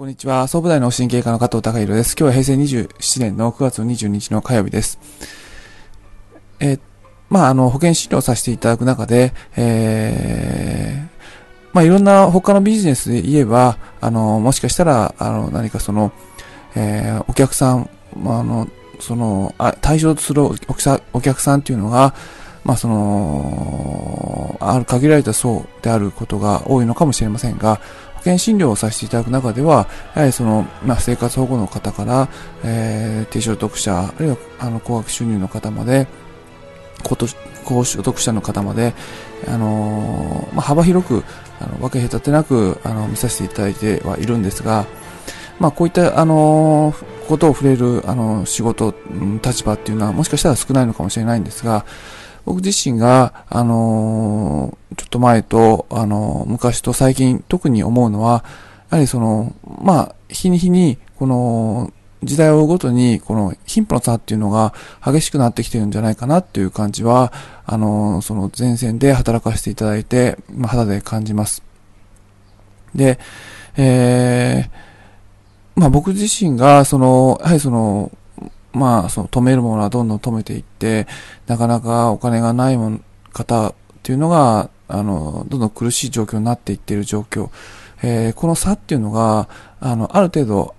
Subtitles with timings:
[0.00, 0.48] こんにちは。
[0.48, 2.16] 総武大の神経科の加藤隆弘です。
[2.18, 4.98] 今日は平成27年の9月22日の火曜日です。
[6.58, 6.78] え、
[7.28, 16.12] まあ、あの、保険診療させていただく中で、えー、まあ、いろんな他のビジネスで言えば、あの、もしかしたら、あの、何かその、
[16.74, 18.68] えー、お客さん、まあ、あの、
[19.00, 22.14] その、あ対象とするお客さんっていうのが、
[22.64, 27.80] まあ、その、ある限られた層であることが多いのかもしれませんが、
[28.20, 32.28] 保険診療をさせていただく中では、やはりその、まあ、生活保護の方から、
[32.62, 36.06] えー、低所得者、あるいは、あの、高額収入の方まで、
[37.02, 38.94] 高所得者の方まで、
[39.48, 41.24] あのー、まあ、幅広く、
[41.60, 44.84] あの、分け隔てなく、あの、見させていただいてはいるんですが、
[45.58, 48.94] まあ、こういった、あのー、ことを触れる、あの、仕事、
[49.42, 51.86] 立場っていうのは、もしかしたら少ないのかもしれないんですが、
[52.44, 58.44] 僕自身が、あのー、ちょっと前と、あのー、昔と最近特に思うのは、
[58.90, 61.92] やはりその、まあ、日に日に、この、
[62.22, 67.32] 時代を追うごとに、この貧富の差っていうのが激しくなってきてるんじゃないかなっていう感じは、
[67.64, 71.62] あの、その前線で働かせていただいて、まあ、肌で感じます。
[72.94, 73.18] で、
[73.76, 78.10] えー、まあ僕自身が、その、やはりその、
[78.72, 81.06] まあ、その止めるものはどんどん止めていって、
[81.46, 87.50] なかなかお金がないもん方っていうのが、あの、どんどん苦しい状況になっていっている状況。
[88.02, 89.48] えー、この差っていうのが、
[89.80, 90.74] あの、ある程度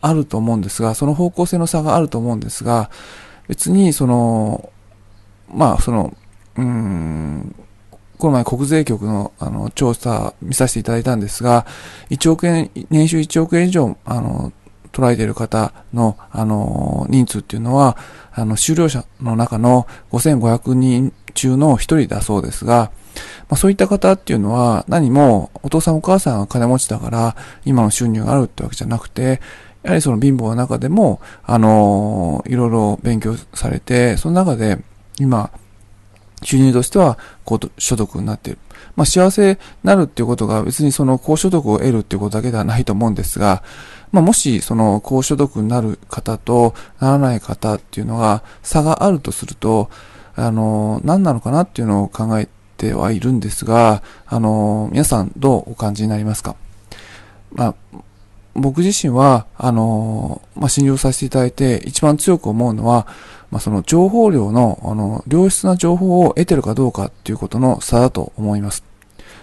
[0.00, 2.90] あると思うんですが、その方向性の差があると思うんですが、
[3.48, 4.70] 別に、その、
[5.52, 6.16] まあ、その、
[6.56, 7.54] うん、
[8.18, 11.66] この前国税局のあの調査見させていただいたんですが、
[12.10, 14.52] 1億円、年収1億円以上、あの、
[14.96, 17.96] 捉えている方の、あの、人数っていうのは、
[18.32, 22.90] あの、終了者の中の5500人中の一人だそうですが、
[23.48, 29.40] まあ、そういった方っていうのは何もお父さんお母さんが金持ちだから今の収入があるってわけじゃなくて、
[29.82, 34.78] やはりその貧乏の中でも、あのいろいろ勉強されて、その中で
[35.18, 35.50] 今、
[36.42, 38.58] 収入としては高所得になっている。
[38.94, 43.62] まあ、幸せになるっていうことが別にその高所得を得るっていうことだけではないと思うんですが、
[44.16, 49.90] まあ、もしその高所得になる方とならない方っていうのが差があるとすると、
[50.34, 56.56] あの、何なのかなっていうのを考えてはいるんですが、あの、皆さんどうお感じになりますか？
[57.52, 57.74] まあ、
[58.54, 63.06] 僕自身は、あの、まあ、信用させていただいて一番強く思うのは、
[63.50, 68.82] まあ、その情報量の、あの、良質な情報を得てるかどうかっていうことの差だと思います。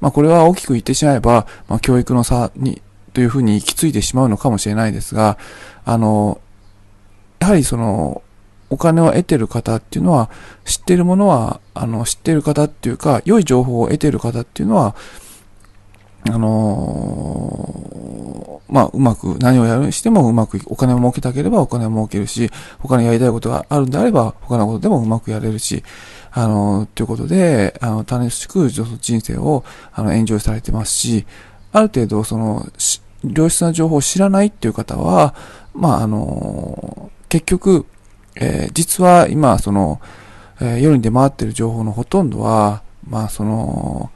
[0.00, 2.82] まあ、これは大きく言ってしまえば、まあ、教育の差に
[3.16, 5.38] というふうに行き着いてしまうのかもしれないですが、
[5.86, 6.38] あの、
[7.38, 8.20] やはりその、
[8.68, 10.28] お金を得てる方っていうのは、
[10.66, 14.94] 知ってるものは、あの、知ってる方っていうか、良い情報を得てる方っていうのは、
[16.28, 22.50] あのー、まあ、うまく、何をやるにしてもうまく、お金を儲けたければお金を儲けるし、
[22.80, 25.82] 他にやりたいことがあるんであれば、他のことでもうまくやれるし、
[26.32, 28.84] あのー、ということで、あの、楽しく人
[29.22, 31.24] 生を、あの、エンジョイされてますし、
[31.76, 32.66] ある程度、その、
[33.24, 35.34] 良質な情報を知らないっていう方は、
[35.74, 37.86] まあ、あの、結局、
[38.36, 40.00] えー、実は今、その、
[40.60, 44.10] えー、世に出回ってる情報のほとんどは、まあ、その、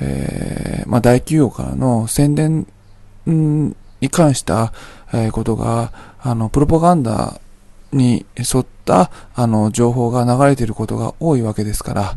[0.00, 2.66] えー、まあ、大企業からの宣伝
[3.26, 4.72] に関した、
[5.14, 7.38] えことが、あの、プロパガンダ
[7.92, 12.16] に沿った、あの、情報が流れていることが多いわけですから、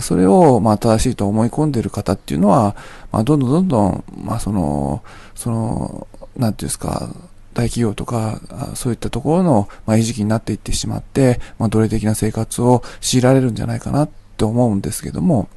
[0.00, 2.76] それを、まあ、正しいと思い込んでいる方っていうのは、
[3.12, 5.02] まあ、どんどんどんどん、まあ、その、
[5.34, 6.06] その、
[6.36, 7.08] なんていうんですか、
[7.54, 8.40] 大企業とか、
[8.74, 15.48] そういったところの、まあ、餌食になっていってしまって、まあ、奴隷的な生活を強いられるんじゃないかなって思うんですけども、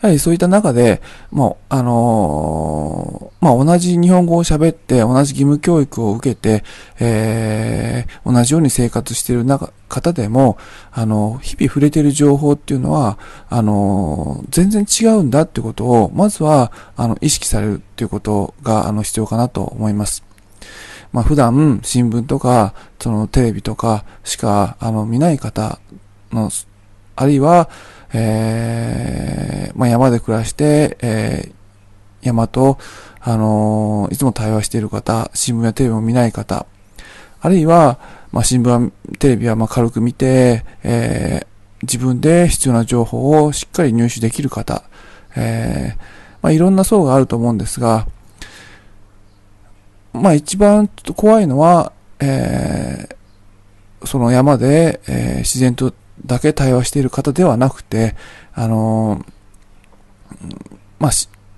[0.00, 6.64] やはりそういった中で、もう、あのー、まあ、同じ日本語を喋って、同じ義務教育を受けて、
[7.00, 10.58] えー、同じように生活している中、方でも、
[10.92, 13.18] あの、日々触れている情報っていうのは、
[13.48, 20.22] あの、全然違うんだっていうことを、まずは、あの、意識されるっていうことが、あの、必要かなと思います。
[21.12, 25.78] まあ、普段、新聞とか、その、テレビとかしか、あの、見ない方
[26.32, 26.50] の、
[27.16, 27.68] あるいは、
[28.12, 32.78] えー、まあ、山で暮らして、えー、山と、
[33.20, 36.66] あのー、いつも対話している方、新聞やテレビを見ない方、
[37.40, 37.98] あるいは、
[38.32, 41.46] まあ、新聞、テレビはま軽く見て、え、
[41.82, 44.82] 自分で必要な情報をしっかり入手できる方、
[45.36, 45.96] え、
[46.42, 48.06] まあ、いろんな層があると思うんですが、
[50.12, 55.92] まあ、一番怖いのは、えー、その山で、えー、自然と
[56.26, 58.14] だけ対話している方ではなくて、
[58.54, 59.24] あの、
[60.98, 61.10] まあ、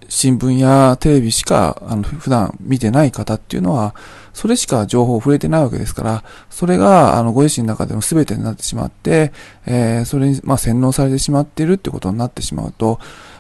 [0.09, 3.95] 新聞やテレビしか、あの、普段見てない方っていうのは、
[4.33, 9.33] それしか情報を触れてないわけですから、それが、あの、ご自身の中での全てになってしまって、
[9.67, 12.99] えー、それに、まあ、洗脳されてしまっているってことになってしまうと、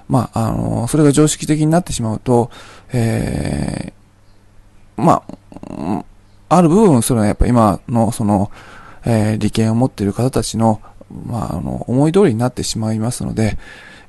[0.08, 2.50] まあ、あの、それが常識的になってしまうと、
[2.92, 5.22] えー、ま
[5.68, 6.04] あ、
[6.48, 8.50] ある部分、それはやっぱ今の、その、
[9.04, 10.80] えー、利権を持っている方たちの、
[11.26, 13.58] まあ、あの、思い通りになってしまいますので、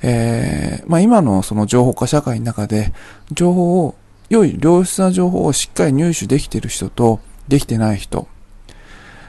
[0.01, 2.93] えー、まあ、今のその情報化社会の中で、
[3.31, 3.95] 情報を、
[4.29, 8.27] 良い良質な情報をしっかり入手できている人と、できてない人、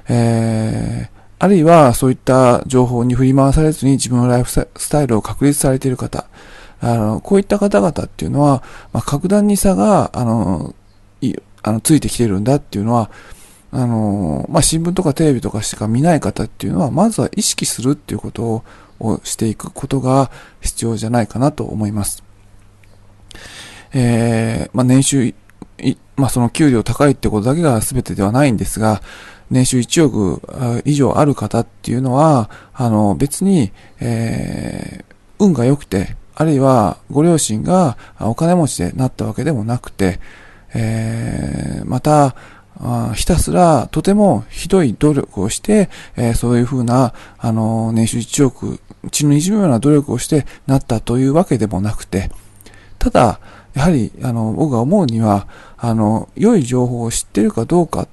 [0.08, 6.26] えー、あるいはそういった情報に振り回されずに自分のライフスタイルを確立されている方、
[6.80, 10.74] あの、こういった方々っていうのは、まあ、格段に差が、あの、
[11.62, 13.10] あの、ついてきてるんだっていうのは、
[13.72, 18.64] あの、まあ、新聞とかテレビとかしか見ない方っていうのは、まずは意識するっていうことを、
[19.24, 20.30] していくことが
[20.60, 22.22] 必要じゃないかなと思います。
[23.92, 25.34] えー、まあ、年収、い
[26.14, 29.02] まあ、その給料高いってことだけが全てではないんですが、
[29.50, 40.20] 年収1億以上ある方っていうのは、あの、別に、えー、運が良くて、あるいはご両親がお金持ちでなったわけでもなくて、
[40.74, 42.36] えー、また、
[43.14, 48.80] ひたすらとてもひどい努力をして、えー、そういうふうな、あの、年収1億、
[49.10, 52.30] 血の滲むような努力をしてなったというわけでもなくて、
[52.98, 53.40] ただ、
[53.74, 55.46] やはり、あの、僕が思うには、
[55.76, 58.08] あの、良い情報を知っているかどうか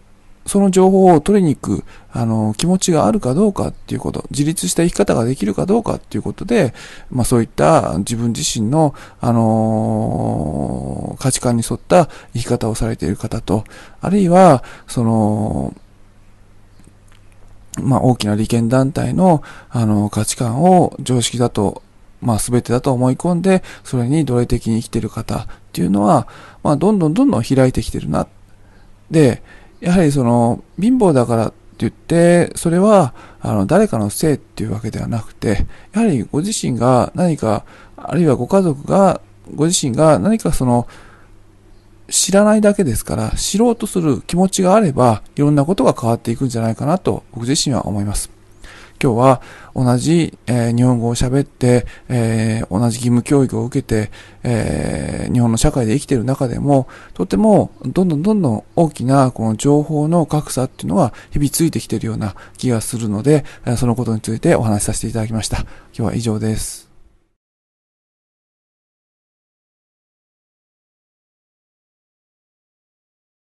[0.50, 6.74] その情報を取りに行く、あの、気持ちがあるかどうかっていうこと、自立した生き方ができるかどうかっていうことで、
[7.10, 13.64] まあそういった自分自身の、あのー、価値観に沿った生き方をされている方と、
[14.02, 15.74] あるいは、その、
[17.82, 21.84] まあ大きな利権団体の、あの、価値観を常識だと
[22.22, 26.28] まあ全てだと思い込んで、それに奴隷的に生きている方っていうのは、
[26.64, 28.28] まあどんどんどんどん開いてきてるな。
[29.12, 29.42] で、
[29.82, 37.66] やはりその、貧乏だからって言って、それは、あの、誰かのせいっていうわけではなくて、やはりご自身が何か、
[37.96, 39.22] あるいはご家族が、
[39.56, 40.88] ご自身が何かその、
[42.10, 48.39] 知らないだけですから、知ろうとする気持ちがあれば、いろんなことが変わっていくんじゃないかなと、僕自身は思います。
[49.02, 49.42] 今日は
[49.74, 54.12] 同じ、えー、日本語を喋って、えー、同じ義務教育を受けて、
[54.44, 63.46] えー、日本の社会で生きている中でも、とてもどんどんどんどん大きなこの情報の格差っていうのは日々ついてきているような気がするので、
[63.78, 65.60] そのことについてお話しさせていただきました。
[65.60, 66.89] 今日は以上です。